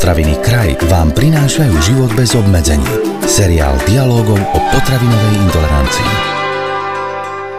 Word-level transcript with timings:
Potraviny 0.00 0.32
Kraj 0.40 0.80
vám 0.88 1.12
prinášajú 1.12 1.76
život 1.84 2.08
bez 2.16 2.32
obmedzení. 2.32 2.88
Seriál 3.28 3.76
dialogov 3.84 4.40
o 4.40 4.58
potravinovej 4.72 5.34
intolerancii. 5.44 6.12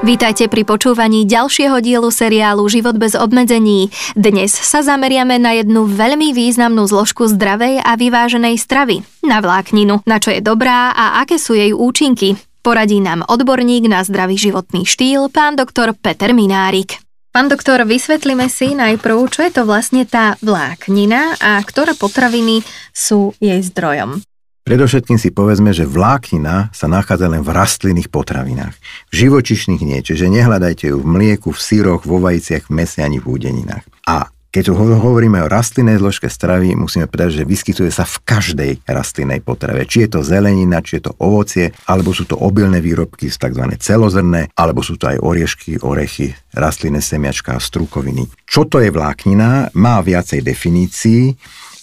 Vítajte 0.02 0.50
pri 0.50 0.66
počúvaní 0.66 1.30
ďalšieho 1.30 1.78
dielu 1.86 2.10
seriálu 2.10 2.66
Život 2.66 2.98
bez 2.98 3.14
obmedzení. 3.14 3.94
Dnes 4.18 4.58
sa 4.58 4.82
zameriame 4.82 5.38
na 5.38 5.54
jednu 5.54 5.86
veľmi 5.86 6.34
významnú 6.34 6.90
zložku 6.90 7.30
zdravej 7.30 7.86
a 7.86 7.94
vyváženej 7.94 8.58
stravy. 8.58 9.06
Na 9.22 9.38
vlákninu. 9.38 10.02
Na 10.10 10.18
čo 10.18 10.34
je 10.34 10.42
dobrá 10.42 10.98
a 10.98 11.22
aké 11.22 11.38
sú 11.38 11.54
jej 11.54 11.78
účinky. 11.78 12.42
Poradí 12.66 13.06
nám 13.06 13.22
odborník 13.22 13.86
na 13.86 14.02
zdravý 14.02 14.42
životný 14.42 14.90
štýl, 14.90 15.30
pán 15.30 15.62
doktor 15.62 15.94
Peter 15.94 16.34
Minárik. 16.34 17.06
Pán 17.32 17.48
doktor, 17.48 17.88
vysvetlíme 17.88 18.52
si 18.52 18.76
najprv, 18.76 19.16
čo 19.32 19.48
je 19.48 19.56
to 19.56 19.64
vlastne 19.64 20.04
tá 20.04 20.36
vláknina 20.44 21.40
a 21.40 21.64
ktoré 21.64 21.96
potraviny 21.96 22.60
sú 22.92 23.32
jej 23.40 23.64
zdrojom. 23.64 24.20
Predovšetkým 24.68 25.16
si 25.16 25.32
povedzme, 25.32 25.72
že 25.72 25.88
vláknina 25.88 26.76
sa 26.76 26.92
nachádza 26.92 27.32
len 27.32 27.40
v 27.40 27.56
rastlinných 27.56 28.12
potravinách. 28.12 28.76
V 29.10 29.14
živočišných 29.16 29.80
nie, 29.80 30.04
čiže 30.04 30.28
nehľadajte 30.28 30.92
ju 30.92 31.00
v 31.00 31.08
mlieku, 31.08 31.56
v 31.56 31.60
síroch, 31.64 32.04
vo 32.04 32.20
vajciach, 32.20 32.68
v 32.68 32.76
mese 32.76 33.00
ani 33.00 33.24
v 33.24 33.32
údeninách. 33.32 33.88
A 34.12 34.28
keď 34.52 34.76
hovoríme 34.76 35.40
o 35.40 35.48
rastlinnej 35.48 35.96
zložke 35.96 36.28
stravy, 36.28 36.76
musíme 36.76 37.08
povedať, 37.08 37.40
že 37.40 37.48
vyskytuje 37.48 37.88
sa 37.88 38.04
v 38.04 38.20
každej 38.20 38.72
rastlinnej 38.84 39.40
potrave. 39.40 39.88
Či 39.88 40.06
je 40.06 40.10
to 40.12 40.28
zelenina, 40.28 40.84
či 40.84 41.00
je 41.00 41.08
to 41.08 41.16
ovocie, 41.24 41.72
alebo 41.88 42.12
sú 42.12 42.28
to 42.28 42.36
obilné 42.36 42.84
výrobky, 42.84 43.32
tzv. 43.32 43.64
celozrné, 43.80 44.52
alebo 44.60 44.84
sú 44.84 45.00
to 45.00 45.08
aj 45.08 45.24
oriešky, 45.24 45.80
orechy, 45.80 46.36
rastlinné 46.52 47.00
semiačka 47.00 47.56
a 47.56 47.64
strukoviny. 47.64 48.28
Čo 48.44 48.68
to 48.68 48.84
je 48.84 48.92
vláknina? 48.92 49.72
Má 49.72 50.04
viacej 50.04 50.44
definícií, 50.44 51.32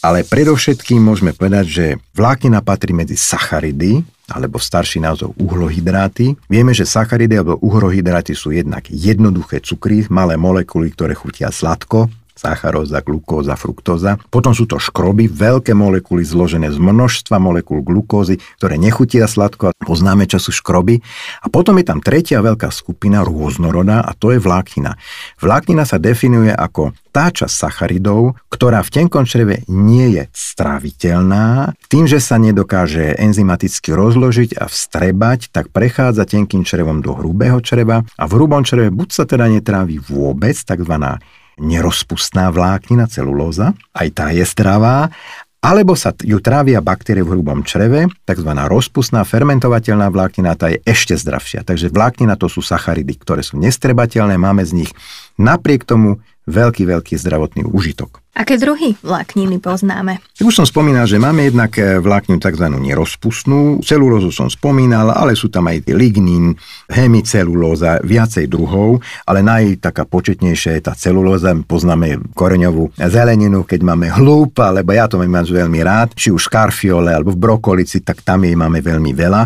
ale 0.04 0.28
predovšetkým 0.28 1.00
môžeme 1.00 1.32
povedať, 1.32 1.66
že 1.66 1.84
vláknina 2.12 2.60
patrí 2.60 2.92
medzi 2.92 3.16
sacharidy, 3.16 4.04
alebo 4.28 4.60
starší 4.60 5.00
názov 5.00 5.32
uhlohydráty. 5.40 6.36
Vieme, 6.52 6.76
že 6.76 6.84
sacharidy 6.84 7.40
alebo 7.40 7.56
uhlohydráty 7.64 8.36
sú 8.36 8.52
jednak 8.52 8.84
jednoduché 8.92 9.64
cukry, 9.64 10.04
malé 10.12 10.36
molekuly, 10.36 10.92
ktoré 10.92 11.16
chutia 11.16 11.48
sladko, 11.48 12.12
sacharóza, 12.38 13.02
glukóza, 13.02 13.58
fruktóza. 13.58 14.14
Potom 14.30 14.54
sú 14.54 14.70
to 14.70 14.78
škroby, 14.78 15.26
veľké 15.26 15.74
molekuly 15.74 16.22
zložené 16.22 16.70
z 16.70 16.78
množstva 16.78 17.42
molekúl 17.42 17.82
glukózy, 17.82 18.38
ktoré 18.62 18.78
nechutia 18.78 19.26
sladko 19.26 19.74
a 19.74 19.76
poznáme, 19.82 20.30
čo 20.30 20.38
sú 20.38 20.54
škroby. 20.54 21.02
A 21.42 21.50
potom 21.50 21.74
je 21.82 21.84
tam 21.90 21.98
tretia 21.98 22.38
veľká 22.38 22.70
skupina, 22.70 23.26
rôznorodá, 23.26 24.06
a 24.06 24.14
to 24.14 24.30
je 24.30 24.38
vláknina. 24.38 24.94
Vláknina 25.42 25.82
sa 25.82 25.98
definuje 25.98 26.54
ako 26.54 26.94
tá 27.10 27.34
časť 27.34 27.50
sacharidov, 27.50 28.38
ktorá 28.46 28.84
v 28.86 28.94
tenkom 28.94 29.26
čreve 29.26 29.66
nie 29.66 30.14
je 30.14 30.22
stráviteľná, 30.30 31.74
tým, 31.90 32.06
že 32.06 32.22
sa 32.22 32.38
nedokáže 32.38 33.18
enzymaticky 33.18 33.90
rozložiť 33.90 34.54
a 34.54 34.70
vstrebať, 34.70 35.50
tak 35.50 35.74
prechádza 35.74 36.28
tenkým 36.28 36.62
črevom 36.62 37.02
do 37.02 37.18
hrubého 37.18 37.58
čreva 37.58 38.06
a 38.14 38.24
v 38.30 38.32
hrubom 38.38 38.62
čreve 38.62 38.94
buď 38.94 39.08
sa 39.10 39.24
teda 39.26 39.50
netrávi 39.50 39.98
vôbec, 39.98 40.54
takzvaná 40.62 41.18
nerozpustná 41.58 42.48
vláknina, 42.54 43.10
celulóza, 43.10 43.74
aj 43.94 44.08
tá 44.14 44.26
je 44.30 44.46
zdravá, 44.46 45.10
alebo 45.58 45.98
sa 45.98 46.14
ju 46.14 46.38
trávia 46.38 46.78
baktérie 46.78 47.26
v 47.26 47.34
hrubom 47.34 47.66
čreve, 47.66 48.06
tzv. 48.22 48.50
rozpustná 48.54 49.26
fermentovateľná 49.26 50.06
vláknina, 50.06 50.54
tá 50.54 50.70
je 50.70 50.78
ešte 50.86 51.18
zdravšia. 51.18 51.66
Takže 51.66 51.90
vláknina 51.90 52.38
to 52.38 52.46
sú 52.46 52.62
sacharidy, 52.62 53.18
ktoré 53.18 53.42
sú 53.42 53.58
nestrebateľné, 53.58 54.38
máme 54.38 54.62
z 54.62 54.86
nich 54.86 54.90
napriek 55.34 55.82
tomu 55.82 56.22
veľký, 56.48 56.88
veľký 56.88 57.14
zdravotný 57.20 57.68
užitok. 57.68 58.24
Aké 58.38 58.54
druhy 58.54 58.94
vlákniny 59.02 59.58
poznáme? 59.58 60.22
Už 60.38 60.54
som 60.54 60.62
spomínal, 60.62 61.10
že 61.10 61.18
máme 61.18 61.50
jednak 61.50 61.74
eh, 61.74 61.98
vlákninu 61.98 62.38
tzv. 62.38 62.70
nerozpustnú, 62.70 63.82
celulózu 63.82 64.30
som 64.30 64.46
spomínal, 64.46 65.10
ale 65.10 65.34
sú 65.34 65.50
tam 65.50 65.66
aj 65.66 65.90
lignín, 65.90 66.54
hemicelulóza, 66.86 67.98
viacej 67.98 68.46
druhov, 68.46 69.02
ale 69.26 69.42
naj 69.42 69.82
taká 69.82 70.06
početnejšia 70.06 70.78
je 70.78 70.82
tá 70.86 70.94
celulóza, 70.94 71.50
poznáme 71.66 72.30
koreňovú 72.38 72.94
zeleninu, 72.94 73.66
keď 73.66 73.80
máme 73.82 74.06
hlúb, 74.14 74.54
alebo 74.62 74.94
ja 74.94 75.10
to 75.10 75.18
mám 75.18 75.42
veľmi 75.42 75.82
rád, 75.82 76.14
či 76.14 76.30
už 76.30 76.38
v 76.38 76.46
škarfiole 76.46 77.10
alebo 77.10 77.34
v 77.34 77.42
brokolici, 77.42 78.06
tak 78.06 78.22
tam 78.22 78.46
jej 78.46 78.54
máme 78.54 78.78
veľmi 78.78 79.18
veľa. 79.18 79.42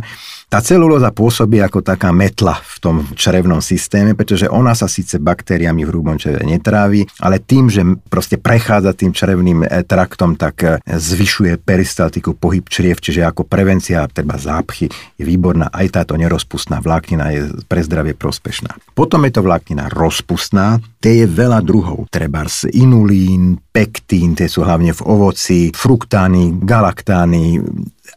Tá 0.53 0.61
celulóza 0.61 1.09
pôsobí 1.17 1.65
ako 1.65 1.81
taká 1.81 2.13
metla 2.13 2.61
v 2.61 2.77
tom 2.77 2.97
črevnom 3.17 3.65
systéme, 3.65 4.13
pretože 4.13 4.45
ona 4.53 4.77
sa 4.77 4.85
síce 4.85 5.17
baktériami 5.17 5.81
v 5.81 5.89
hrubom 5.89 6.21
čreve 6.21 6.45
netrávi, 6.45 7.09
ale 7.25 7.41
tým, 7.41 7.73
že 7.73 7.81
proste 8.13 8.37
prechádza 8.37 8.93
tým 8.93 9.17
črevným 9.17 9.65
e, 9.65 9.81
traktom, 9.81 10.37
tak 10.37 10.57
e, 10.61 10.77
zvyšuje 10.85 11.57
peristaltiku, 11.57 12.37
pohyb 12.37 12.69
čriev, 12.69 13.01
čiže 13.01 13.25
ako 13.25 13.49
prevencia 13.49 14.05
treba 14.13 14.37
zápchy 14.37 14.93
je 14.93 15.25
výborná. 15.25 15.73
Aj 15.73 15.89
táto 15.89 16.21
nerozpustná 16.21 16.85
vláknina 16.85 17.33
je 17.33 17.49
pre 17.65 17.81
zdravie 17.81 18.13
prospešná. 18.13 18.77
Potom 18.93 19.25
je 19.25 19.33
to 19.33 19.41
vláknina 19.41 19.89
rozpustná, 19.89 20.85
tie 21.01 21.25
je 21.25 21.33
veľa 21.33 21.65
druhov. 21.65 22.13
Trebárs 22.13 22.69
inulín, 22.69 23.57
pektín, 23.73 24.37
tie 24.37 24.53
sú 24.53 24.69
hlavne 24.69 24.93
v 24.93 25.01
ovoci, 25.01 25.73
fruktány, 25.73 26.61
galaktány, 26.61 27.57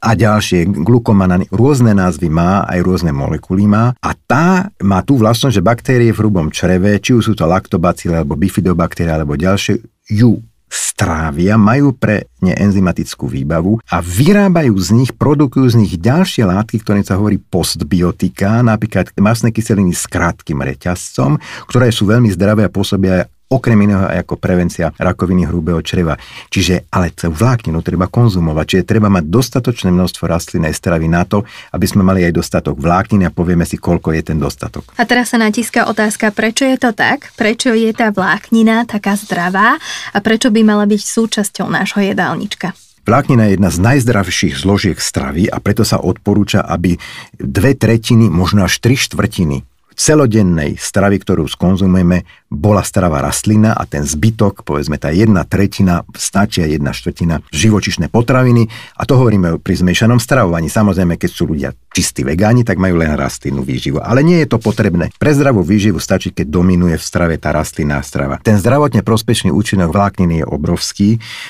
a 0.02 0.14
ďalšie 0.14 0.68
glukomanany, 0.86 1.48
rôzne 1.50 1.96
názvy 1.96 2.28
má, 2.28 2.64
aj 2.68 2.80
rôzne 2.84 3.12
molekuly 3.16 3.66
má. 3.66 3.96
A 4.00 4.12
tá 4.14 4.70
má 4.84 5.02
tú 5.02 5.20
vlastnosť, 5.20 5.56
že 5.56 5.64
baktérie 5.64 6.12
v 6.12 6.20
hrubom 6.22 6.52
čreve, 6.52 7.00
či 7.00 7.16
už 7.16 7.32
sú 7.32 7.34
to 7.34 7.48
laktobacily 7.48 8.16
alebo 8.16 8.40
bifidobaktérie 8.40 9.12
alebo 9.12 9.40
ďalšie, 9.40 9.82
ju 10.12 10.42
strávia, 10.76 11.56
majú 11.56 11.96
pre 11.96 12.28
ne 12.42 12.52
enzymatickú 12.52 13.30
výbavu 13.30 13.80
a 13.88 14.02
vyrábajú 14.02 14.74
z 14.76 14.90
nich, 14.92 15.12
produkujú 15.14 15.66
z 15.72 15.76
nich 15.80 15.94
ďalšie 15.96 16.44
látky, 16.44 16.82
ktoré 16.82 17.06
sa 17.06 17.16
hovorí 17.16 17.40
postbiotika, 17.40 18.66
napríklad 18.66 19.14
masné 19.22 19.56
kyseliny 19.56 19.96
s 19.96 20.10
krátkým 20.10 20.60
reťazcom, 20.60 21.38
ktoré 21.70 21.94
sú 21.94 22.10
veľmi 22.10 22.28
zdravé 22.34 22.68
a 22.68 22.74
pôsobia 22.74 23.30
okrem 23.46 23.78
iného 23.86 24.10
aj 24.10 24.26
ako 24.26 24.36
prevencia 24.42 24.90
rakoviny 24.98 25.46
hrubého 25.46 25.78
čreva. 25.86 26.18
Čiže 26.50 26.90
ale 26.90 27.14
tú 27.14 27.30
vlákninu 27.30 27.86
treba 27.86 28.10
konzumovať, 28.10 28.66
čiže 28.66 28.90
treba 28.90 29.08
mať 29.14 29.30
dostatočné 29.30 29.94
množstvo 29.94 30.26
rastlinnej 30.26 30.74
stravy 30.74 31.06
na 31.06 31.24
to, 31.30 31.46
aby 31.72 31.86
sme 31.86 32.02
mali 32.02 32.26
aj 32.26 32.34
dostatok 32.34 32.76
vlákniny 32.82 33.30
a 33.30 33.36
povieme 33.36 33.64
si, 33.64 33.78
koľko 33.78 34.18
je 34.18 34.22
ten 34.34 34.38
dostatok. 34.42 34.90
A 34.98 35.06
teraz 35.06 35.30
sa 35.34 35.38
natíska 35.38 35.86
otázka, 35.86 36.34
prečo 36.34 36.66
je 36.66 36.78
to 36.82 36.92
tak? 36.98 37.30
Prečo 37.38 37.78
je 37.78 37.94
tá 37.94 38.10
vláknina 38.10 38.90
taká 38.90 39.14
zdravá 39.14 39.78
a 40.12 40.18
prečo 40.26 40.50
by 40.50 40.62
mala 40.66 40.90
byť 40.90 41.02
súčasťou 41.02 41.70
nášho 41.70 42.02
jedálnička? 42.02 42.74
Vláknina 43.06 43.46
je 43.46 43.62
jedna 43.62 43.70
z 43.70 43.78
najzdravších 43.86 44.58
zložiek 44.58 44.98
stravy 44.98 45.46
a 45.46 45.62
preto 45.62 45.86
sa 45.86 46.02
odporúča, 46.02 46.66
aby 46.66 46.98
dve 47.38 47.78
tretiny, 47.78 48.34
možno 48.34 48.66
až 48.66 48.82
tri 48.82 48.98
štvrtiny 48.98 49.75
celodennej 49.96 50.78
stravy, 50.78 51.24
ktorú 51.24 51.48
skonzumujeme, 51.48 52.28
bola 52.52 52.86
strava 52.86 53.20
rastlina 53.20 53.74
a 53.74 53.84
ten 53.90 54.06
zbytok, 54.06 54.64
povedzme 54.64 55.02
tá 55.02 55.10
jedna 55.12 55.44
tretina, 55.44 56.06
stačia 56.16 56.70
jedna 56.70 56.94
štvrtina 56.94 57.42
živočišné 57.52 58.08
potraviny 58.12 58.70
a 58.96 59.04
to 59.04 59.18
hovoríme 59.18 59.60
pri 59.60 59.76
zmiešanom 59.82 60.22
stravovaní. 60.22 60.70
Samozrejme, 60.70 61.20
keď 61.20 61.30
sú 61.32 61.50
ľudia 61.50 61.74
čistí 61.92 62.22
vegáni, 62.22 62.68
tak 62.68 62.80
majú 62.80 63.00
len 63.00 63.16
rastlinnú 63.16 63.64
výživu. 63.64 64.00
Ale 64.00 64.22
nie 64.22 64.44
je 64.44 64.52
to 64.52 64.62
potrebné. 64.62 65.12
Pre 65.16 65.32
zdravú 65.34 65.66
výživu 65.66 65.98
stačí, 65.98 66.32
keď 66.32 66.48
dominuje 66.52 66.96
v 66.96 67.04
strave 67.04 67.36
tá 67.42 67.56
rastlinná 67.56 68.00
strava. 68.06 68.40
Ten 68.44 68.60
zdravotne 68.62 69.02
prospešný 69.02 69.50
účinok 69.50 69.92
vlákniny 69.92 70.44
je 70.44 70.46
obrovský. 70.46 71.10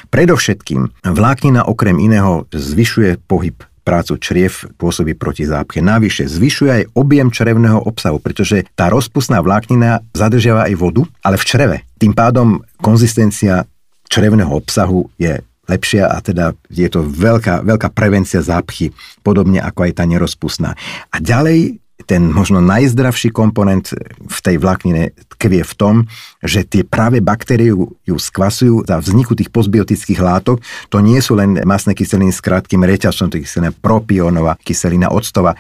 Predovšetkým 0.09 1.03
vláknina 1.03 1.65
okrem 1.65 1.97
iného 1.99 2.47
zvyšuje 2.53 3.19
pohyb 3.25 3.57
prácu 3.85 4.17
čriev 4.17 4.65
pôsobí 4.81 5.13
proti 5.13 5.45
zápche. 5.45 5.85
Navyše 5.85 6.25
zvyšuje 6.25 6.71
aj 6.73 6.83
objem 6.97 7.29
črevného 7.29 7.85
obsahu, 7.85 8.17
pretože 8.17 8.65
tá 8.73 8.89
rozpustná 8.89 9.39
vláknina 9.45 10.01
zadržiava 10.17 10.65
aj 10.65 10.75
vodu, 10.75 11.05
ale 11.21 11.37
v 11.37 11.45
čreve. 11.45 11.77
Tým 12.01 12.17
pádom 12.17 12.65
konzistencia 12.81 13.69
črevného 14.09 14.49
obsahu 14.49 15.05
je 15.21 15.37
lepšia 15.69 16.09
a 16.09 16.17
teda 16.21 16.57
je 16.69 16.89
to 16.89 17.05
veľká, 17.05 17.65
veľká 17.65 17.89
prevencia 17.93 18.41
zápchy, 18.41 18.93
podobne 19.21 19.61
ako 19.61 19.89
aj 19.89 19.91
tá 20.01 20.03
nerozpustná. 20.05 20.77
A 21.09 21.17
ďalej 21.21 21.84
ten 22.03 22.27
možno 22.27 22.59
najzdravší 22.59 23.31
komponent 23.31 23.95
v 24.27 24.39
tej 24.43 24.59
vláknine 24.59 25.15
tkvie 25.39 25.63
v 25.63 25.73
tom, 25.79 25.95
že 26.43 26.67
tie 26.67 26.83
práve 26.83 27.23
baktérie 27.23 27.71
ju, 27.71 27.95
skvasujú 28.19 28.83
za 28.83 28.99
vzniku 28.99 29.31
tých 29.31 29.47
postbiotických 29.47 30.19
látok. 30.19 30.59
To 30.91 30.99
nie 30.99 31.23
sú 31.23 31.39
len 31.39 31.63
masné 31.63 31.95
kyseliny 31.95 32.35
s 32.35 32.43
krátkým 32.43 32.83
reťazom, 32.83 33.31
to 33.31 33.39
je 33.39 33.47
kyselina 33.47 33.71
propionová, 33.71 34.59
kyselina 34.59 35.07
octová, 35.07 35.55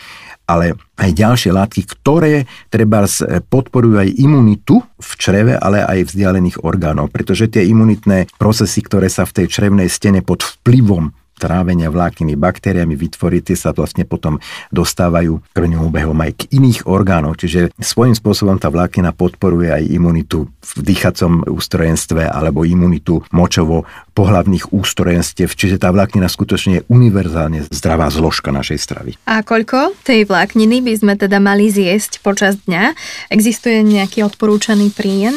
ale 0.45 0.77
aj 0.99 1.09
ďalšie 1.15 1.51
látky, 1.55 1.81
ktoré 1.89 2.45
treba 2.69 3.07
podporujú 3.49 3.97
aj 3.97 4.09
imunitu 4.19 4.83
v 5.01 5.11
čreve, 5.17 5.53
ale 5.57 5.81
aj 5.81 6.13
vzdialených 6.13 6.61
orgánov, 6.61 7.09
pretože 7.09 7.49
tie 7.49 7.65
imunitné 7.65 8.29
procesy, 8.37 8.85
ktoré 8.85 9.09
sa 9.09 9.25
v 9.25 9.41
tej 9.41 9.45
črevnej 9.49 9.89
stene 9.89 10.21
pod 10.21 10.45
vplyvom 10.45 11.15
trávenia 11.35 11.91
vlákniny 11.91 12.39
baktériami 12.39 12.95
vytvorí, 12.95 13.43
sa 13.55 13.71
vlastne 13.71 14.03
potom 14.03 14.39
dostávajú 14.71 15.39
krvným 15.55 15.87
obehom 15.87 16.17
aj 16.19 16.31
k 16.39 16.41
iných 16.59 16.85
orgánov. 16.85 17.39
Čiže 17.39 17.75
svojím 17.77 18.15
spôsobom 18.15 18.59
tá 18.59 18.71
vláknina 18.71 19.15
podporuje 19.15 19.71
aj 19.71 19.83
imunitu 19.91 20.51
v 20.61 20.71
dýchacom 20.81 21.47
ústrojenstve 21.47 22.27
alebo 22.27 22.67
imunitu 22.67 23.23
močovo 23.31 23.87
pohlavných 24.15 24.71
ústrojenstiev. 24.71 25.51
Čiže 25.51 25.79
tá 25.79 25.91
vláknina 25.91 26.27
skutočne 26.31 26.81
je 26.81 26.85
univerzálne 26.87 27.67
zdravá 27.71 28.11
zložka 28.11 28.51
našej 28.51 28.79
stravy. 28.79 29.11
A 29.27 29.43
koľko 29.43 29.95
tej 30.03 30.27
vlákniny 30.27 30.83
by 30.83 30.93
sme 30.95 31.13
teda 31.19 31.39
mali 31.39 31.67
zjesť 31.71 32.23
počas 32.23 32.59
dňa? 32.67 32.95
Existuje 33.31 33.83
nejaký 33.83 34.23
odporúčaný 34.23 34.91
príjem? 34.91 35.35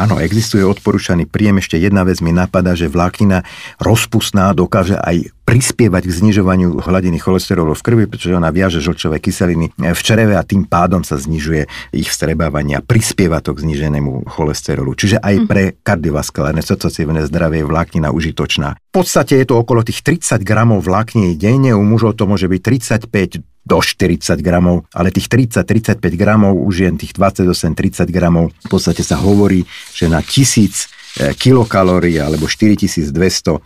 Áno, 0.00 0.16
existuje 0.16 0.64
odporúčaný 0.64 1.28
príjem. 1.28 1.60
Ešte 1.60 1.76
jedna 1.76 2.08
vec 2.08 2.24
mi 2.24 2.32
napadá, 2.32 2.72
že 2.72 2.88
vláknina 2.88 3.44
rozpustná 3.76 4.56
dokáže 4.56 4.96
aj 4.96 5.28
prispievať 5.44 6.08
k 6.08 6.16
znižovaniu 6.24 6.80
hladiny 6.80 7.20
cholesterolu 7.20 7.76
v 7.76 7.84
krvi, 7.84 8.04
pretože 8.08 8.32
ona 8.32 8.48
viaže 8.48 8.80
žlčové 8.80 9.20
kyseliny 9.20 9.76
v 9.76 10.00
čreve 10.00 10.40
a 10.40 10.46
tým 10.46 10.64
pádom 10.64 11.04
sa 11.04 11.20
znižuje 11.20 11.92
ich 11.92 12.08
vstrebávanie 12.08 12.80
a 12.80 12.86
prispieva 12.86 13.44
to 13.44 13.52
k 13.52 13.68
zniženému 13.68 14.24
cholesterolu. 14.24 14.96
Čiže 14.96 15.20
aj 15.20 15.34
mhm. 15.36 15.44
pre 15.44 15.62
kardiovaskulárne 15.84 16.64
srdcocievné 16.64 17.28
zdravie 17.28 17.60
je 17.60 17.68
vláknina 17.68 18.08
užitočná. 18.08 18.80
V 18.80 18.92
podstate 19.04 19.36
je 19.36 19.52
to 19.52 19.60
okolo 19.60 19.84
tých 19.84 20.00
30 20.00 20.40
gramov 20.48 20.80
vlákniny 20.80 21.36
denne, 21.36 21.76
u 21.76 21.84
mužov 21.84 22.16
to 22.16 22.24
môže 22.24 22.48
byť 22.48 22.60
35 23.04 23.49
do 23.64 23.78
40 23.78 24.40
gramov, 24.40 24.88
ale 24.90 25.14
tých 25.14 25.30
30-35 25.30 26.00
gramov, 26.18 26.58
už 26.58 26.90
jen 26.90 26.96
tých 26.98 27.14
28-30 27.14 28.08
gramov, 28.10 28.50
v 28.50 28.68
podstate 28.68 29.04
sa 29.06 29.20
hovorí, 29.20 29.62
že 29.94 30.10
na 30.10 30.24
1000 30.24 30.50
e, 31.20 31.34
kilokalórií 31.38 32.18
alebo 32.18 32.50
4200 32.50 33.14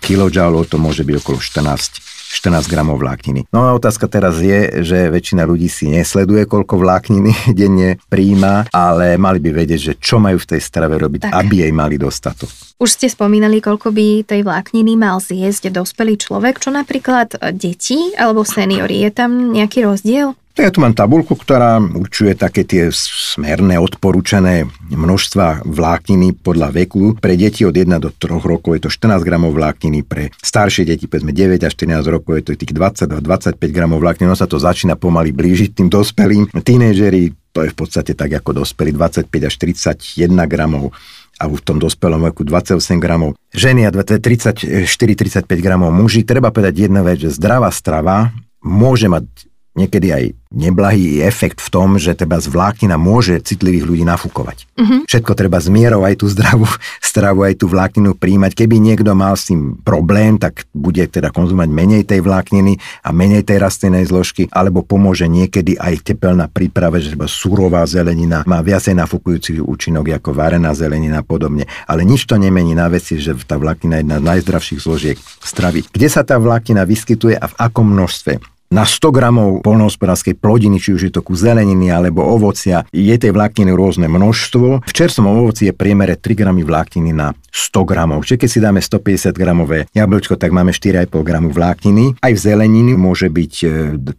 kJ 0.02 0.38
to 0.68 0.76
môže 0.76 1.06
byť 1.06 1.14
okolo 1.24 1.38
14 1.40 2.03
14 2.34 2.66
gramov 2.66 2.98
vlákniny. 2.98 3.46
No 3.54 3.70
a 3.70 3.78
otázka 3.78 4.10
teraz 4.10 4.42
je, 4.42 4.82
že 4.82 5.06
väčšina 5.06 5.46
ľudí 5.46 5.70
si 5.70 5.86
nesleduje, 5.86 6.50
koľko 6.50 6.82
vlákniny 6.82 7.30
denne 7.60 8.02
príjma, 8.10 8.66
ale 8.74 9.14
mali 9.14 9.38
by 9.38 9.50
vedieť, 9.54 9.80
že 9.80 9.92
čo 10.02 10.18
majú 10.18 10.42
v 10.42 10.58
tej 10.58 10.60
strave 10.60 10.98
robiť, 10.98 11.30
tak. 11.30 11.46
aby 11.46 11.62
jej 11.62 11.72
mali 11.72 11.94
dostatok. 11.94 12.50
Už 12.82 12.90
ste 12.90 13.06
spomínali, 13.06 13.62
koľko 13.62 13.94
by 13.94 14.26
tej 14.26 14.42
vlákniny 14.42 14.98
mal 14.98 15.22
zjesť 15.22 15.70
dospelý 15.70 16.18
človek, 16.18 16.58
čo 16.58 16.74
napríklad 16.74 17.38
deti 17.54 18.10
alebo 18.18 18.42
seniori. 18.42 19.06
Je 19.06 19.10
tam 19.14 19.54
nejaký 19.54 19.86
rozdiel? 19.86 20.34
Ja 20.54 20.70
tu 20.70 20.78
mám 20.78 20.94
tabulku, 20.94 21.34
ktorá 21.34 21.82
určuje 21.82 22.38
také 22.38 22.62
tie 22.62 22.86
smerné 22.94 23.74
odporúčané 23.74 24.70
množstva 24.86 25.66
vlákniny 25.66 26.30
podľa 26.38 26.70
veku. 26.70 27.18
Pre 27.18 27.34
deti 27.34 27.66
od 27.66 27.74
1 27.74 27.90
do 27.98 28.14
3 28.14 28.38
rokov 28.38 28.78
je 28.78 28.86
to 28.86 28.90
14 28.94 29.26
gramov 29.26 29.50
vlákniny, 29.50 30.06
pre 30.06 30.30
staršie 30.38 30.86
deti, 30.86 31.10
povedzme 31.10 31.34
9 31.34 31.58
až 31.58 31.74
14 31.74 32.06
rokov 32.06 32.38
je 32.38 32.42
to 32.46 32.50
tých 32.54 32.70
20 32.70 33.18
25 33.18 33.58
gramov 33.74 33.98
vlákniny. 33.98 34.30
No 34.30 34.38
sa 34.38 34.46
to 34.46 34.62
začína 34.62 34.94
pomaly 34.94 35.34
blížiť 35.34 35.74
tým 35.74 35.90
dospelým. 35.90 36.46
Tínežeri, 36.54 37.34
to 37.50 37.66
je 37.66 37.74
v 37.74 37.76
podstate 37.76 38.14
tak 38.14 38.30
ako 38.30 38.62
dospelí, 38.62 38.94
25 38.94 39.26
až 39.26 39.54
31 39.58 40.38
gramov 40.46 40.94
a 41.34 41.50
v 41.50 41.58
tom 41.66 41.82
dospelom 41.82 42.30
veku 42.30 42.46
28 42.46 43.02
gramov. 43.02 43.34
Ženy 43.50 43.90
a 43.90 43.92
34-35 43.92 45.50
gramov 45.58 45.90
muži. 45.90 46.22
Treba 46.22 46.54
povedať 46.54 46.86
jedna 46.86 47.02
vec, 47.02 47.26
že 47.26 47.34
zdravá 47.34 47.74
strava 47.74 48.30
môže 48.62 49.10
mať 49.10 49.50
niekedy 49.74 50.08
aj 50.10 50.24
neblahý 50.54 51.18
efekt 51.26 51.58
v 51.58 51.68
tom, 51.68 51.98
že 51.98 52.14
treba 52.14 52.38
z 52.38 52.46
vláknina 52.46 52.94
môže 52.94 53.42
citlivých 53.42 53.84
ľudí 53.90 54.04
nafúkovať. 54.06 54.70
Uh-huh. 54.78 55.02
Všetko 55.10 55.34
treba 55.34 55.58
zmierov 55.58 56.06
aj 56.06 56.22
tú 56.22 56.30
zdravú 56.30 56.70
stravu, 57.02 57.42
aj 57.42 57.58
tú 57.58 57.66
vlákninu 57.66 58.14
príjmať. 58.14 58.54
Keby 58.54 58.78
niekto 58.78 59.10
mal 59.18 59.34
s 59.34 59.50
tým 59.50 59.82
problém, 59.82 60.38
tak 60.38 60.62
bude 60.70 61.02
teda 61.10 61.34
konzumovať 61.34 61.70
menej 61.74 62.02
tej 62.06 62.22
vlákniny 62.22 62.78
a 63.02 63.10
menej 63.10 63.42
tej 63.42 63.58
rastlinnej 63.58 64.06
zložky, 64.06 64.46
alebo 64.54 64.86
pomôže 64.86 65.26
niekedy 65.26 65.74
aj 65.74 66.06
tepelná 66.06 66.46
príprava, 66.46 67.02
že 67.02 67.18
treba 67.18 67.26
surová 67.26 67.82
zelenina 67.82 68.46
má 68.46 68.62
viacej 68.62 68.94
nafúkujúci 68.94 69.58
účinok 69.58 70.06
ako 70.14 70.38
varená 70.38 70.70
zelenina 70.70 71.20
a 71.20 71.26
podobne. 71.26 71.66
Ale 71.90 72.06
nič 72.06 72.30
to 72.30 72.38
nemení 72.38 72.78
na 72.78 72.86
veci, 72.86 73.18
že 73.18 73.34
tá 73.42 73.58
vláknina 73.58 73.98
je 73.98 74.02
jedna 74.06 74.16
z 74.22 74.28
najzdravších 74.30 74.80
zložiek 74.80 75.18
stravy. 75.42 75.82
Kde 75.90 76.08
sa 76.08 76.22
tá 76.22 76.38
vláknina 76.38 76.86
vyskytuje 76.86 77.34
a 77.34 77.50
v 77.50 77.54
akom 77.58 77.90
množstve? 77.90 78.53
Na 78.74 78.82
100 78.82 79.14
gramov 79.14 79.62
polnohospodárskej 79.62 80.34
plodiny, 80.34 80.82
či 80.82 80.98
už 80.98 81.06
je 81.06 81.12
to 81.14 81.22
ku 81.22 81.38
zeleniny 81.38 81.94
alebo 81.94 82.26
ovocia, 82.26 82.82
je 82.90 83.14
tej 83.14 83.30
vlákniny 83.30 83.70
rôzne 83.70 84.10
množstvo. 84.10 84.82
V 84.82 84.92
čerstvom 84.92 85.30
ovoci 85.30 85.70
je 85.70 85.72
priemere 85.72 86.18
3 86.18 86.34
gramy 86.34 86.66
vlákniny 86.66 87.14
na 87.14 87.30
100 87.54 87.86
gramov. 87.86 88.26
Čiže 88.26 88.40
keď 88.42 88.48
si 88.50 88.58
dáme 88.58 88.80
150 88.82 89.30
gramové 89.38 89.86
jablčko, 89.94 90.34
tak 90.34 90.50
máme 90.50 90.74
4,5 90.74 91.22
gramu 91.22 91.54
vlákniny. 91.54 92.18
Aj 92.18 92.34
v 92.34 92.40
zeleniny 92.42 92.98
môže 92.98 93.30
byť 93.30 93.52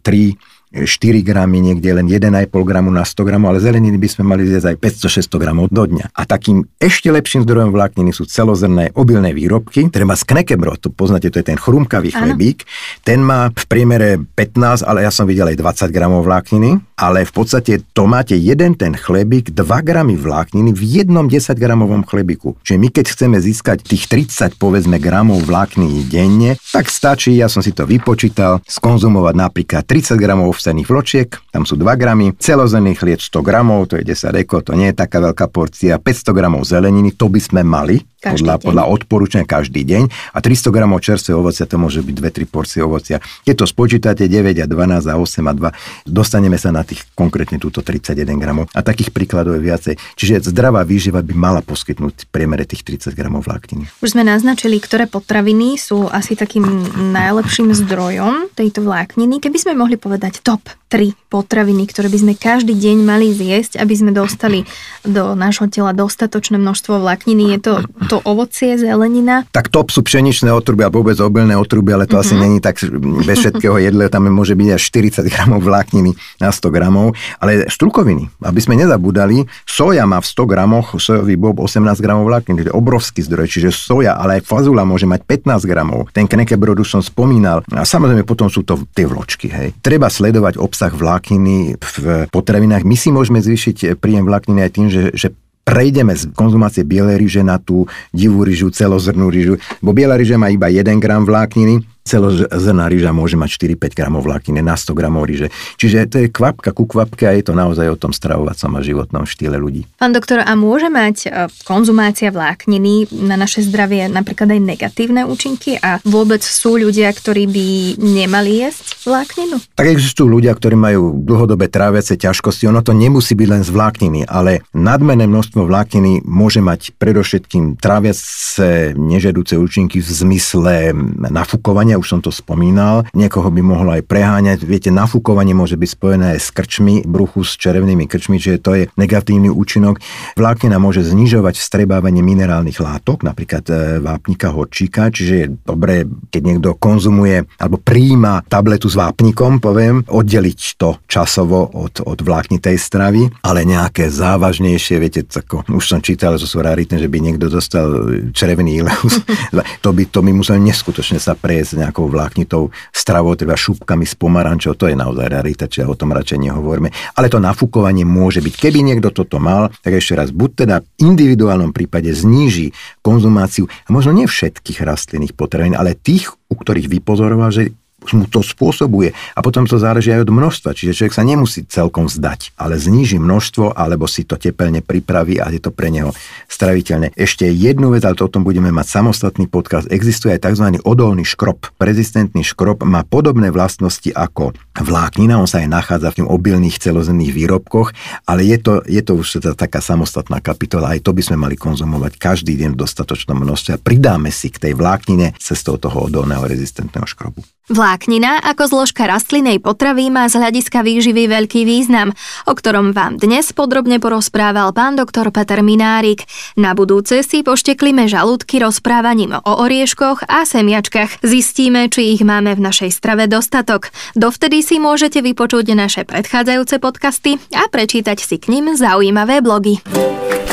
e, 0.00 0.32
4 0.74 1.22
gramy, 1.22 1.62
niekde 1.62 1.94
len 1.94 2.10
1,5 2.10 2.50
gramu 2.50 2.90
na 2.90 3.06
100 3.06 3.22
gramov, 3.22 3.54
ale 3.54 3.62
zeleniny 3.62 3.96
by 4.02 4.08
sme 4.10 4.24
mali 4.26 4.42
zjesť 4.50 4.74
aj 4.74 4.76
500-600 4.82 5.42
gramov 5.42 5.70
do 5.70 5.86
dňa. 5.86 6.10
A 6.10 6.22
takým 6.26 6.66
ešte 6.82 7.08
lepším 7.08 7.46
zdrojom 7.46 7.70
vlákniny 7.70 8.10
sú 8.10 8.26
celozrné 8.26 8.90
obilné 8.98 9.30
výrobky. 9.30 9.86
Treba 9.94 10.18
z 10.18 10.26
knekebrot, 10.26 10.82
to 10.82 10.90
poznáte, 10.90 11.30
to 11.30 11.38
je 11.38 11.46
ten 11.46 11.54
chrumkavý 11.54 12.10
chlebík. 12.10 12.66
Ten 13.06 13.22
má 13.22 13.54
v 13.54 13.64
priemere 13.70 14.18
15, 14.18 14.82
ale 14.82 15.06
ja 15.06 15.14
som 15.14 15.24
videl 15.24 15.54
aj 15.54 15.56
20 15.62 15.94
gramov 15.94 16.26
vlákniny, 16.26 16.95
ale 16.96 17.28
v 17.28 17.32
podstate 17.32 17.84
to 17.92 18.08
máte 18.08 18.32
jeden 18.32 18.72
ten 18.72 18.96
chlebík, 18.96 19.52
2 19.52 19.62
gramy 19.84 20.16
vlákniny 20.16 20.72
v 20.72 20.82
jednom 20.82 21.28
10 21.28 21.52
gramovom 21.60 22.02
chlebiku. 22.08 22.56
Čiže 22.64 22.80
my 22.80 22.88
keď 22.88 23.06
chceme 23.12 23.36
získať 23.36 23.84
tých 23.84 24.08
30 24.08 24.56
povedzme 24.56 24.96
gramov 24.96 25.44
vlákniny 25.44 26.08
denne, 26.08 26.56
tak 26.72 26.88
stačí, 26.88 27.36
ja 27.36 27.52
som 27.52 27.60
si 27.60 27.76
to 27.76 27.84
vypočítal, 27.84 28.64
skonzumovať 28.64 29.34
napríklad 29.36 29.84
30 29.84 30.16
gramov 30.16 30.56
ovsených 30.56 30.88
vločiek, 30.88 31.28
tam 31.52 31.68
sú 31.68 31.76
2 31.76 31.84
gramy, 32.00 32.32
celozrnný 32.40 32.96
chlieb 32.96 33.20
100 33.20 33.44
gramov, 33.44 33.92
to 33.92 34.00
je 34.00 34.04
10 34.08 34.32
eko, 34.48 34.64
to 34.64 34.72
nie 34.72 34.88
je 34.90 34.96
taká 34.96 35.20
veľká 35.20 35.52
porcia, 35.52 36.00
500 36.00 36.32
gramov 36.32 36.64
zeleniny, 36.64 37.12
to 37.12 37.28
by 37.28 37.40
sme 37.44 37.60
mali, 37.60 38.00
podľa, 38.16 38.54
podľa 38.58 38.84
odporúčania 38.90 39.46
každý 39.46 39.84
deň 39.86 40.34
a 40.34 40.38
300 40.40 40.74
gramov 40.74 41.04
čerstvého 41.04 41.38
ovocia, 41.38 41.68
to 41.68 41.76
môže 41.78 42.00
byť 42.02 42.14
2-3 42.16 42.48
porcie 42.48 42.80
ovocia. 42.82 43.20
Keď 43.44 43.54
to 43.54 43.66
spočítate 43.68 44.24
9 44.26 44.64
a 44.64 44.66
12 44.66 45.12
a 45.12 45.14
8 45.14 45.44
a 45.46 45.52
2, 45.52 46.08
dostaneme 46.08 46.56
sa 46.58 46.72
na 46.72 46.82
tých 46.86 47.02
konkrétne 47.18 47.58
túto 47.58 47.82
31 47.82 48.38
gramov 48.38 48.70
a 48.70 48.80
takých 48.80 49.10
príkladov 49.10 49.58
je 49.58 49.62
viacej. 49.66 49.94
Čiže 50.14 50.54
zdravá 50.54 50.86
výživa 50.86 51.20
by 51.20 51.34
mala 51.34 51.60
poskytnúť 51.60 52.30
priemere 52.30 52.62
tých 52.62 52.86
30 52.86 53.18
gramov 53.18 53.50
vlákniny. 53.50 53.90
Už 54.00 54.14
sme 54.14 54.22
naznačili, 54.22 54.78
ktoré 54.78 55.10
potraviny 55.10 55.74
sú 55.76 56.06
asi 56.06 56.38
takým 56.38 56.64
najlepším 57.12 57.74
zdrojom 57.74 58.54
tejto 58.54 58.86
vlákniny. 58.86 59.42
Keby 59.42 59.58
sme 59.58 59.72
mohli 59.74 59.98
povedať 59.98 60.40
top 60.46 60.62
3 60.86 61.18
potraviny, 61.26 61.90
ktoré 61.90 62.06
by 62.06 62.18
sme 62.22 62.32
každý 62.38 62.78
deň 62.78 62.96
mali 63.02 63.34
zjesť, 63.34 63.82
aby 63.82 63.94
sme 63.98 64.14
dostali 64.14 64.62
do 65.02 65.34
nášho 65.34 65.66
tela 65.66 65.90
dostatočné 65.90 66.62
množstvo 66.62 67.02
vlákniny. 67.02 67.58
Je 67.58 67.60
to 67.60 67.74
to 68.06 68.22
ovocie, 68.22 68.78
zelenina? 68.78 69.42
Tak 69.50 69.74
top 69.74 69.90
sú 69.90 70.06
pšeničné 70.06 70.54
otruby 70.54 70.86
a 70.86 70.90
vôbec 70.92 71.18
obilné 71.18 71.58
otruby, 71.58 71.90
ale 71.90 72.06
to 72.06 72.14
mm-hmm. 72.14 72.30
asi 72.30 72.34
není 72.38 72.58
tak 72.62 72.78
bez 73.26 73.36
všetkého 73.42 73.76
jedle, 73.82 74.06
tam 74.06 74.30
môže 74.30 74.54
byť 74.54 74.68
až 74.78 74.82
40 75.26 75.26
gramov 75.26 75.60
vlákniny 75.66 76.14
na 76.38 76.54
100 76.54 76.70
gramov, 76.76 77.16
ale 77.40 77.64
strukoviny, 77.72 78.28
aby 78.44 78.60
sme 78.60 78.76
nezabudali, 78.76 79.48
soja 79.64 80.04
má 80.04 80.20
v 80.20 80.28
100 80.28 80.52
gramoch, 80.52 81.00
sojový 81.00 81.40
bob 81.40 81.64
18 81.64 81.96
gramov 82.04 82.28
vlákniny, 82.28 82.68
to 82.68 82.70
je 82.70 82.76
obrovský 82.76 83.24
zdroj, 83.24 83.48
čiže 83.48 83.72
soja, 83.72 84.20
ale 84.20 84.40
aj 84.40 84.44
fazula 84.44 84.84
môže 84.84 85.08
mať 85.08 85.24
15 85.24 85.64
gramov. 85.64 86.12
Ten 86.12 86.28
knekebrodu 86.28 86.84
som 86.84 87.00
spomínal. 87.00 87.64
A 87.72 87.88
samozrejme 87.88 88.28
potom 88.28 88.52
sú 88.52 88.60
to 88.68 88.76
tie 88.92 89.08
vločky. 89.08 89.48
Hej. 89.48 89.80
Treba 89.80 90.12
sledovať 90.12 90.60
obsah 90.60 90.92
vlákniny 90.92 91.80
v 91.80 91.94
potravinách. 92.28 92.84
My 92.84 92.96
si 92.98 93.08
môžeme 93.08 93.40
zvýšiť 93.40 93.96
príjem 93.96 94.28
vlákniny 94.28 94.60
aj 94.60 94.70
tým, 94.76 94.86
že, 94.92 95.02
že 95.16 95.32
prejdeme 95.66 96.14
z 96.14 96.30
konzumácie 96.30 96.86
bielej 96.86 97.18
ryže 97.18 97.42
na 97.42 97.58
tú 97.58 97.90
divú 98.14 98.46
ryžu, 98.46 98.70
celozrnú 98.70 99.26
ryžu, 99.26 99.58
bo 99.82 99.90
biela 99.90 100.14
ryža 100.14 100.38
má 100.38 100.46
iba 100.46 100.70
1 100.70 101.02
gram 101.02 101.26
vlákniny, 101.26 101.95
celozrná 102.06 102.86
rýža 102.86 103.10
môže 103.10 103.34
mať 103.34 103.76
4-5 103.76 103.98
gramov 103.98 104.22
vlákniny 104.24 104.62
na 104.62 104.78
100 104.78 104.94
gramov 104.94 105.26
rýže. 105.26 105.50
Čiže 105.76 106.06
to 106.06 106.16
je 106.22 106.28
kvapka 106.30 106.70
ku 106.70 106.86
kvapke 106.86 107.26
a 107.26 107.34
je 107.34 107.42
to 107.42 107.52
naozaj 107.52 107.90
o 107.90 107.98
tom 107.98 108.14
stravovacom 108.14 108.78
a 108.78 108.80
životnom 108.80 109.26
štýle 109.26 109.58
ľudí. 109.58 109.82
Pán 109.98 110.14
doktor, 110.14 110.46
a 110.46 110.52
môže 110.54 110.86
mať 110.86 111.16
e, 111.26 111.28
konzumácia 111.66 112.30
vlákniny 112.30 113.10
na 113.26 113.34
naše 113.34 113.66
zdravie 113.66 114.06
napríklad 114.06 114.54
aj 114.54 114.60
negatívne 114.62 115.26
účinky 115.26 115.76
a 115.82 115.98
vôbec 116.06 116.40
sú 116.40 116.78
ľudia, 116.78 117.10
ktorí 117.10 117.50
by 117.50 117.66
nemali 117.98 118.62
jesť 118.62 119.02
vlákninu? 119.02 119.58
Tak 119.74 119.90
existujú 119.90 120.30
ľudia, 120.30 120.54
ktorí 120.54 120.78
majú 120.78 121.18
dlhodobé 121.26 121.66
tráviace 121.66 122.14
ťažkosti. 122.14 122.70
Ono 122.70 122.80
to 122.86 122.94
nemusí 122.94 123.34
byť 123.34 123.48
len 123.50 123.62
z 123.66 123.70
vlákniny, 123.74 124.20
ale 124.30 124.62
nadmené 124.70 125.26
množstvo 125.26 125.66
vlákniny 125.66 126.22
môže 126.22 126.62
mať 126.62 126.94
predovšetkým 126.96 127.80
tráviace 127.82 128.94
nežedúce 128.94 129.58
účinky 129.58 129.98
v 129.98 130.08
zmysle 130.08 130.94
nafúkovania 131.32 131.95
už 131.96 132.06
som 132.06 132.20
to 132.20 132.30
spomínal, 132.30 133.08
niekoho 133.16 133.48
by 133.48 133.62
mohlo 133.64 133.90
aj 133.96 134.04
preháňať. 134.04 134.64
Viete, 134.64 134.94
nafúkovanie 134.94 135.56
môže 135.56 135.74
byť 135.80 135.90
spojené 135.90 136.26
aj 136.36 136.40
s 136.40 136.48
krčmi, 136.52 137.04
bruchu 137.08 137.42
s 137.42 137.56
čerevnými 137.56 138.04
krčmi, 138.06 138.36
čiže 138.36 138.62
to 138.62 138.72
je 138.76 138.84
negatívny 138.94 139.48
účinok. 139.48 139.98
Vláknina 140.36 140.76
môže 140.76 141.02
znižovať 141.02 141.58
vstrebávanie 141.58 142.20
minerálnych 142.20 142.78
látok, 142.78 143.24
napríklad 143.24 143.64
e, 143.68 143.74
vápnika, 144.04 144.52
horčíka, 144.52 145.08
čiže 145.10 145.34
je 145.34 145.46
dobré, 145.64 146.04
keď 146.30 146.42
niekto 146.44 146.70
konzumuje 146.76 147.48
alebo 147.58 147.80
príjma 147.80 148.44
tabletu 148.46 148.86
s 148.86 148.96
vápnikom, 148.96 149.58
poviem, 149.58 150.04
oddeliť 150.06 150.60
to 150.76 151.00
časovo 151.08 151.66
od, 151.72 152.04
od 152.04 152.18
vláknitej 152.20 152.76
stravy, 152.76 153.28
ale 153.42 153.64
nejaké 153.64 154.08
závažnejšie, 154.12 154.96
viete, 155.00 155.20
tako, 155.24 155.64
už 155.66 155.84
som 155.84 156.00
čítal, 156.00 156.36
že 156.36 156.46
sú 156.46 156.60
raritné, 156.60 157.00
že 157.00 157.10
by 157.10 157.18
niekto 157.18 157.48
dostal 157.48 157.86
červený 158.32 158.84
ileus. 158.84 159.22
to 159.84 159.90
by, 159.92 160.02
to 160.08 160.20
by 160.20 160.32
musel 160.32 160.58
neskutočne 160.60 161.18
sa 161.22 161.34
prejsť 161.34 161.72
nejakou 161.86 162.10
vláknitou 162.10 162.74
stravou, 162.90 163.38
teda 163.38 163.54
šupkami 163.54 164.02
s 164.02 164.18
pomarančou, 164.18 164.74
to 164.74 164.90
je 164.90 164.98
naozaj 164.98 165.30
rarita, 165.30 165.70
čiže 165.70 165.86
o 165.86 165.94
tom 165.94 166.10
radšej 166.10 166.50
nehovoríme. 166.50 166.90
Ale 167.14 167.30
to 167.30 167.38
nafúkovanie 167.38 168.02
môže 168.02 168.42
byť. 168.42 168.54
Keby 168.58 168.82
niekto 168.82 169.14
toto 169.14 169.38
mal, 169.38 169.70
tak 169.80 170.02
ešte 170.02 170.18
raz, 170.18 170.34
buď 170.34 170.50
teda 170.66 170.76
v 170.82 170.88
individuálnom 171.14 171.70
prípade 171.70 172.10
zníži 172.10 172.74
konzumáciu, 173.00 173.70
možno 173.86 174.10
nie 174.10 174.26
všetkých 174.26 174.82
rastlinných 174.82 175.38
potravín, 175.38 175.78
ale 175.78 175.94
tých, 175.94 176.34
u 176.50 176.54
ktorých 176.58 176.90
vypozoroval, 176.90 177.54
že 177.54 177.72
mu 178.12 178.28
to 178.28 178.44
spôsobuje. 178.44 179.16
A 179.34 179.40
potom 179.40 179.64
to 179.66 179.80
záleží 179.80 180.12
aj 180.12 180.28
od 180.28 180.34
množstva, 180.34 180.76
čiže 180.76 180.94
človek 180.94 181.14
sa 181.16 181.24
nemusí 181.24 181.64
celkom 181.66 182.06
zdať, 182.06 182.54
ale 182.60 182.78
zníži 182.78 183.18
množstvo, 183.18 183.74
alebo 183.74 184.04
si 184.06 184.22
to 184.22 184.36
tepelne 184.36 184.84
pripraví 184.84 185.40
a 185.40 185.48
je 185.50 185.58
to 185.62 185.72
pre 185.72 185.90
neho 185.90 186.12
straviteľné. 186.46 187.16
Ešte 187.16 187.48
jednu 187.48 187.90
vec, 187.96 188.04
ale 188.04 188.14
to 188.14 188.28
o 188.28 188.32
tom 188.32 188.44
budeme 188.44 188.68
mať 188.70 188.86
samostatný 189.00 189.48
podcast. 189.48 189.88
Existuje 189.88 190.36
aj 190.36 190.52
tzv. 190.52 190.78
odolný 190.84 191.24
škrob. 191.24 191.72
Rezistentný 191.80 192.44
škrob 192.44 192.84
má 192.84 193.02
podobné 193.02 193.48
vlastnosti 193.48 194.12
ako 194.12 194.52
vláknina, 194.76 195.40
on 195.40 195.48
sa 195.48 195.64
aj 195.64 195.72
nachádza 195.72 196.12
v 196.12 196.18
tým 196.22 196.28
obilných 196.28 196.76
celozenných 196.76 197.32
výrobkoch, 197.32 197.96
ale 198.28 198.44
je 198.44 198.58
to, 198.60 198.84
je 198.84 199.00
to 199.00 199.16
už 199.16 199.40
teda 199.40 199.56
taká 199.56 199.80
samostatná 199.80 200.44
kapitola, 200.44 200.92
aj 200.92 201.06
to 201.06 201.16
by 201.16 201.22
sme 201.24 201.40
mali 201.40 201.56
konzumovať 201.56 202.20
každý 202.20 202.58
deň 202.60 202.76
v 202.76 202.80
dostatočnom 202.84 203.38
množstve 203.40 203.70
a 203.76 203.82
pridáme 203.82 204.28
si 204.28 204.52
k 204.52 204.68
tej 204.68 204.72
vláknine 204.76 205.32
cestou 205.40 205.80
toho 205.80 206.10
odolného 206.10 206.44
rezistentného 206.44 207.08
škrobu. 207.08 207.55
Vláknina 207.66 208.38
ako 208.46 208.70
zložka 208.70 209.10
rastlinej 209.10 209.58
potravy 209.58 210.06
má 210.06 210.30
z 210.30 210.38
hľadiska 210.38 210.86
výživy 210.86 211.26
veľký 211.26 211.66
význam, 211.66 212.14
o 212.46 212.54
ktorom 212.54 212.94
vám 212.94 213.18
dnes 213.18 213.50
podrobne 213.50 213.98
porozprával 213.98 214.70
pán 214.70 214.94
doktor 214.94 215.34
Peter 215.34 215.66
Minárik. 215.66 216.30
Na 216.54 216.78
budúce 216.78 217.26
si 217.26 217.42
pošteklíme 217.42 218.06
žalúdky 218.06 218.62
rozprávaním 218.62 219.42
o 219.42 219.52
orieškoch 219.66 220.30
a 220.30 220.46
semiačkách. 220.46 221.26
Zistíme, 221.26 221.90
či 221.90 222.14
ich 222.14 222.22
máme 222.22 222.54
v 222.54 222.70
našej 222.70 222.94
strave 222.94 223.26
dostatok. 223.26 223.90
Dovtedy 224.14 224.62
si 224.62 224.78
môžete 224.78 225.18
vypočuť 225.18 225.66
naše 225.74 226.06
predchádzajúce 226.06 226.78
podcasty 226.78 227.42
a 227.50 227.66
prečítať 227.66 228.22
si 228.22 228.38
k 228.38 228.46
nim 228.54 228.78
zaujímavé 228.78 229.42
blogy. 229.42 229.82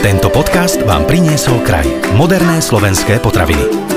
Tento 0.02 0.34
podcast 0.34 0.82
vám 0.82 1.06
priniesol 1.06 1.62
kraj. 1.62 1.86
Moderné 2.18 2.58
slovenské 2.58 3.22
potraviny. 3.22 3.93